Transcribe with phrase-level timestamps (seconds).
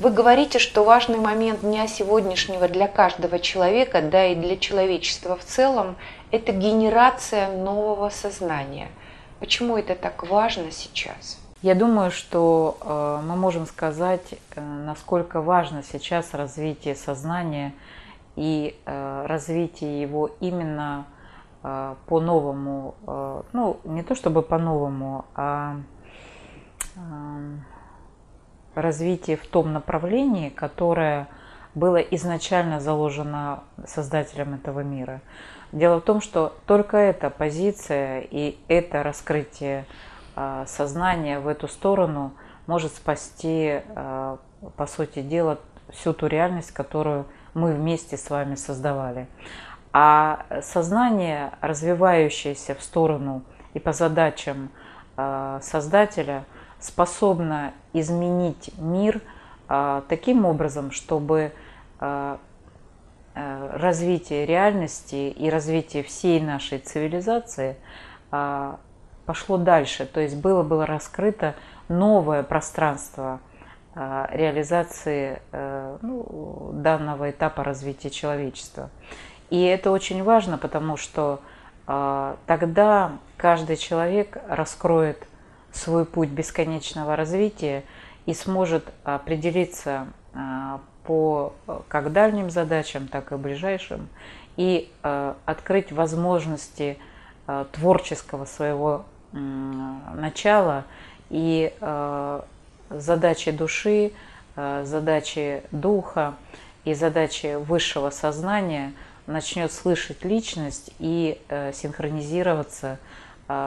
[0.00, 5.44] Вы говорите, что важный момент дня сегодняшнего для каждого человека, да и для человечества в
[5.44, 5.96] целом,
[6.30, 8.88] это генерация нового сознания.
[9.40, 11.38] Почему это так важно сейчас?
[11.60, 17.74] Я думаю, что э, мы можем сказать, э, насколько важно сейчас развитие сознания
[18.36, 21.04] и э, развитие его именно
[22.06, 22.94] по-новому,
[23.52, 25.76] ну не то чтобы по-новому, а
[28.74, 31.28] развитие в том направлении, которое
[31.74, 35.20] было изначально заложено создателем этого мира.
[35.72, 39.86] Дело в том, что только эта позиция и это раскрытие
[40.34, 42.32] а, сознание в эту сторону
[42.66, 44.38] может спасти, а,
[44.76, 45.58] по сути дела,
[45.90, 49.26] всю ту реальность, которую мы вместе с вами создавали.
[49.92, 53.42] А сознание, развивающееся в сторону
[53.74, 54.70] и по задачам
[55.16, 56.44] а, Создателя,
[56.80, 59.20] способно изменить мир
[60.08, 61.52] таким образом, чтобы
[63.34, 67.76] развитие реальности и развитие всей нашей цивилизации
[69.26, 71.54] пошло дальше, то есть было было раскрыто
[71.88, 73.40] новое пространство
[73.94, 75.40] а, реализации
[76.02, 78.90] ну, данного этапа развития человечества.
[79.50, 81.40] И это очень важно, потому что
[81.86, 85.26] а, тогда каждый человек раскроет
[85.72, 87.84] свой путь бесконечного развития
[88.26, 91.52] и сможет определиться а, по
[91.88, 94.08] как дальним задачам, так и ближайшим,
[94.56, 94.90] и
[95.46, 96.98] открыть возможности
[97.72, 100.84] творческого своего начала
[101.30, 101.72] и
[102.90, 104.12] задачи души,
[104.56, 106.34] задачи духа
[106.84, 108.92] и задачи высшего сознания
[109.26, 112.98] начнет слышать личность и э, синхронизироваться,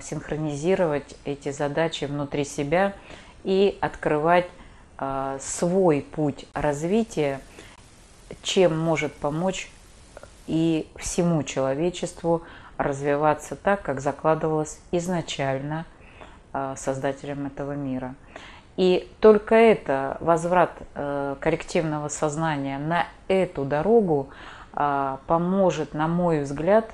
[0.00, 2.94] синхронизировать эти задачи внутри себя
[3.44, 4.46] и открывать
[5.38, 7.40] свой путь развития,
[8.42, 9.70] чем может помочь
[10.46, 12.42] и всему человечеству
[12.78, 15.84] развиваться так, как закладывалось изначально
[16.52, 18.14] а, создателем этого мира.
[18.76, 24.28] И только это, возврат э, коллективного сознания на эту дорогу
[24.74, 26.90] а, поможет, на мой взгляд,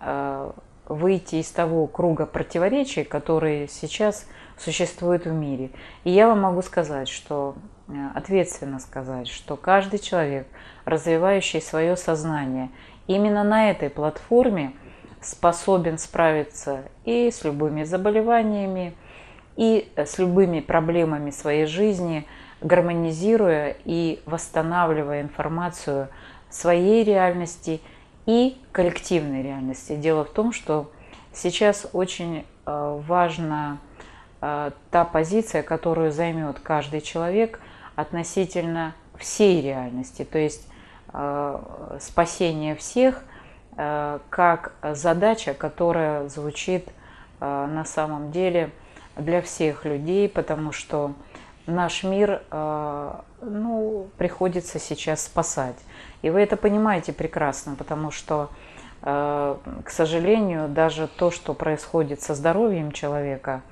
[0.00, 0.50] э,
[0.86, 4.26] выйти из того круга противоречий, которые сейчас
[4.58, 5.70] существуют в мире.
[6.04, 7.54] И я вам могу сказать, что
[7.88, 10.46] э, ответственно сказать, что каждый человек,
[10.84, 12.70] развивающий свое сознание,
[13.06, 14.72] именно на этой платформе–
[15.26, 18.94] способен справиться и с любыми заболеваниями,
[19.56, 22.26] и с любыми проблемами своей жизни,
[22.60, 26.08] гармонизируя и восстанавливая информацию
[26.50, 27.80] своей реальности
[28.26, 29.96] и коллективной реальности.
[29.96, 30.90] Дело в том, что
[31.32, 33.78] сейчас очень э, важна
[34.40, 37.60] э, та позиция, которую займет каждый человек
[37.94, 40.68] относительно всей реальности, то есть
[41.12, 41.58] э,
[42.00, 43.22] спасение всех–
[44.30, 46.88] как задача, которая звучит
[47.40, 48.70] на самом деле
[49.16, 51.12] для всех людей, потому что
[51.66, 53.12] наш мир э,
[53.42, 55.76] ну, приходится сейчас спасать.
[56.22, 58.50] И вы это понимаете прекрасно, потому что,
[59.02, 63.62] к сожалению, даже то, что происходит со здоровьем человека,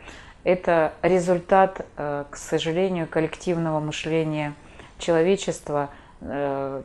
[0.45, 4.55] это результат, к сожалению, коллективного мышления
[4.99, 5.89] человечества,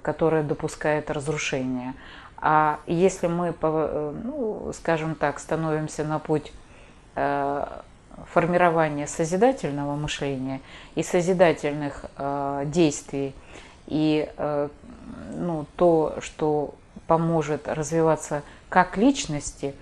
[0.01, 1.93] которое допускает разрушение.
[2.41, 6.53] А если мы, э, ну, скажем так, становимся на путь
[8.21, 10.61] э, формирования созидательного мышления
[10.95, 13.33] и созидательных э, действий,
[13.87, 14.29] и
[15.33, 16.75] ну, то, что
[17.07, 19.73] поможет развиваться как личности,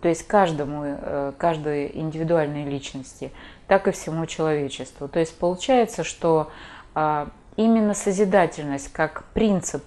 [0.00, 3.32] то есть каждому, каждой индивидуальной личности,
[3.66, 5.08] так и всему человечеству.
[5.08, 6.52] То есть получается, что
[7.56, 9.82] именно созидательность как принцип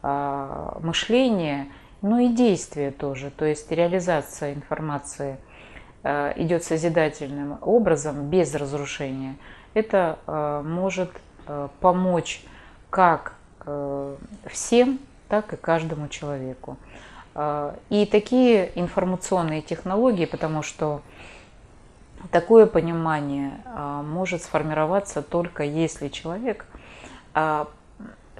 [0.00, 1.66] а, мышление,
[2.02, 5.47] ну и действие тоже, то есть реализация информации а,
[6.04, 9.36] идет созидательным образом, без разрушения,
[9.74, 11.10] это а, может
[11.80, 12.44] помочь
[12.90, 13.34] как
[14.46, 14.98] всем,
[15.28, 16.76] так и каждому человеку.
[17.90, 21.02] И такие информационные технологии, потому что
[22.30, 23.60] такое понимание
[24.04, 26.66] может сформироваться только если человек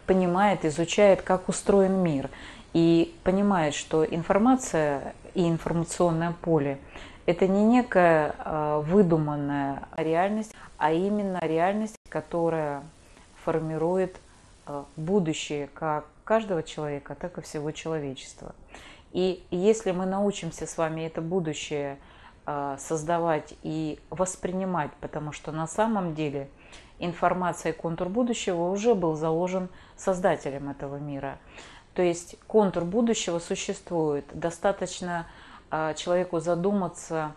[0.06, 2.30] понимает, изучает, как устроен мир,
[2.72, 6.78] и понимает, что информация и информационное поле–
[7.28, 12.82] это не некая а, выдуманная реальность, а именно реальность, которая
[13.44, 14.16] формирует
[14.64, 18.54] а, будущее как каждого человека, так и всего человечества.
[19.12, 21.98] И если мы научимся с вами это будущее
[22.46, 26.48] а, создавать и воспринимать, потому что на самом деле
[26.98, 31.36] информация и контур будущего уже был заложен создателем этого мира.
[31.92, 34.24] То есть контур будущего существует.
[34.32, 35.26] Достаточно
[35.96, 37.34] человеку задуматься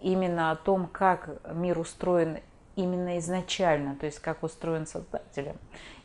[0.00, 2.38] именно о том, как мир устроен
[2.76, 5.56] именно изначально, то есть как устроен создателем.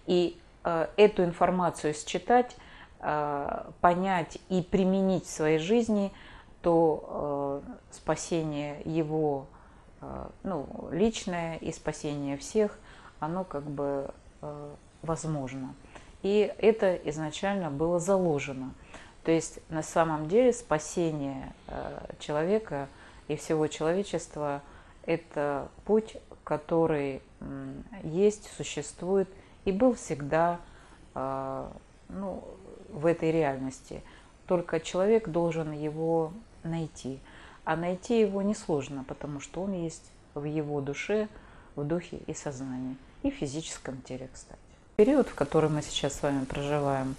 [0.06, 2.56] И э, эту информацию считать,
[3.00, 6.12] э, понять и применить в своей жизни,
[6.62, 9.48] то спасение его
[10.44, 12.78] ну, личное и спасение всех,
[13.22, 14.12] оно как бы
[15.02, 15.74] возможно.
[16.22, 18.74] И это изначально было заложено.
[19.24, 22.88] То есть на самом деле спасение э, человека
[23.28, 24.62] и всего человечества–
[25.06, 26.16] это путь
[26.50, 27.22] который
[28.02, 29.30] есть, существует
[29.66, 30.60] и был всегда
[31.14, 31.72] а,
[32.08, 32.44] ну,
[32.90, 34.02] в этой реальности.
[34.48, 36.34] Только человек должен его
[36.64, 37.20] найти.
[37.66, 41.28] А найти его несложно, потому что он есть в его душе,
[41.76, 44.60] в духе и сознании, и в физическом теле, кстати.
[44.96, 47.16] Период, в который мы сейчас с вами проживаем,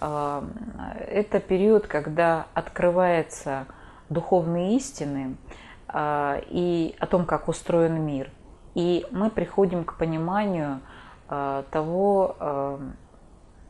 [0.00, 3.66] это период, когда открываются
[4.08, 5.36] духовные истины
[5.88, 8.30] а, и о том, как устроен мир.
[8.74, 10.80] И мы приходим к пониманию
[11.28, 12.78] э, того,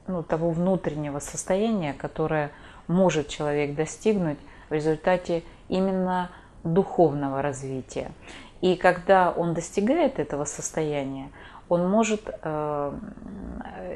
[0.07, 2.51] ну, того внутреннего состояния, которое
[2.89, 4.39] может человек достигнуть
[4.69, 6.31] в результате именно
[6.65, 8.11] духовного развития.
[8.61, 11.31] И когда он достигает этого состояния,
[11.69, 12.99] он может э,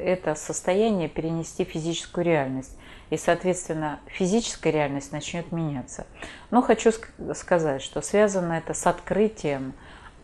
[0.03, 2.77] это состояние перенести в физическую реальность.
[3.09, 6.07] И, соответственно, физическая реальность начнет меняться.
[6.49, 6.91] Но хочу
[7.35, 9.73] сказать, что связано это с открытием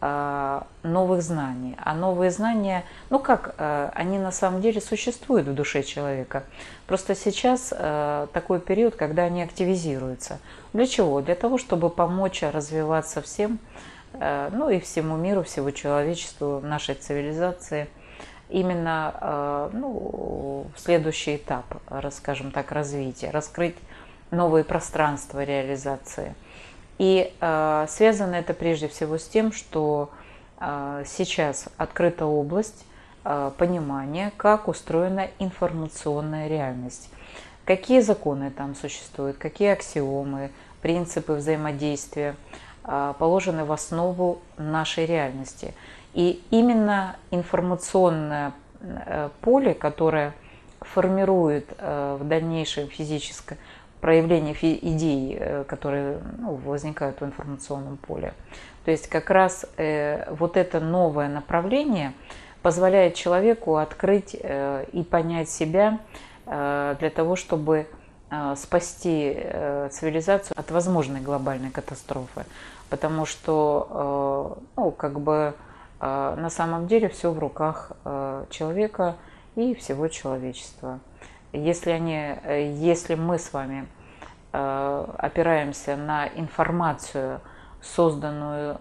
[0.01, 1.75] а, новых знаний.
[1.83, 6.43] А новые знания, ну как, а, они на самом деле существуют в душе человека.
[6.87, 7.69] Просто сейчас
[8.33, 10.39] такой период, когда они активизируются.
[10.73, 11.21] Для чего?
[11.21, 13.59] Для того, чтобы помочь развиваться всем,
[14.13, 17.87] ну и всему миру, всего человечеству, нашей цивилизации.
[18.49, 21.65] Именно ну, в следующий этап,
[22.11, 23.75] скажем так, развития, раскрыть
[24.31, 26.33] новые пространства реализации–
[26.99, 30.11] и э, связано это прежде всего с тем, что
[30.59, 32.85] э, сейчас открыта область
[33.23, 37.09] э, понимания, как устроена информационная реальность.
[37.63, 40.51] Какие законы там существуют, какие аксиомы,
[40.81, 42.35] принципы взаимодействия э,
[43.19, 45.73] положены в основу нашей реальности.
[46.13, 50.33] И именно информационное э, поле, которое
[50.81, 53.57] формирует э, в дальнейшем физическое
[54.01, 58.33] проявлениях идей, э, которые ну, возникают в информационном поле.
[58.85, 59.67] То есть как раз
[60.29, 62.13] вот это новое направление
[62.63, 65.99] позволяет человеку открыть и понять себя
[66.45, 67.87] для того, чтобы
[68.55, 69.37] спасти
[69.91, 72.45] цивилизацию от возможной глобальной катастрофы.
[72.89, 75.53] Потому что э, ну, как бы
[75.99, 79.15] э, на самом деле все в руках э, человека
[79.55, 80.99] и всего человечества.
[81.51, 82.35] Если, они,
[82.79, 83.87] если мы с вами
[84.51, 87.39] опираемся на информацию,
[87.81, 88.77] созданную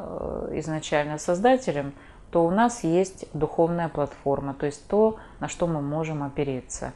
[0.58, 1.93] изначально создателем,
[2.31, 6.93] то у нас есть духовная платформа, то есть то, на что мы можем опереться.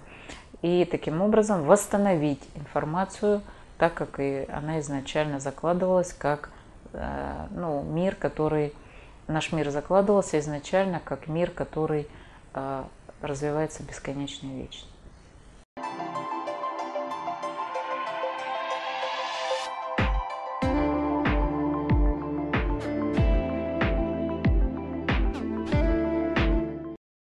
[0.61, 3.41] И таким образом восстановить информацию
[3.79, 6.51] так, как и она изначально закладывалась, как
[6.93, 8.73] ну, мир, который
[9.29, 12.07] наш мир закладывался изначально как мир, который
[13.23, 14.89] развивается бесконечно и вечно.